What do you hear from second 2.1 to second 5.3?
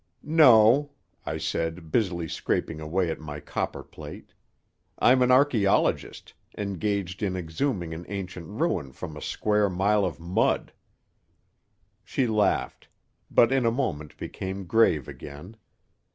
scraping away at my copperplate. "I'm an